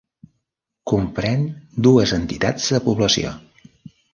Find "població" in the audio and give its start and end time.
2.89-3.37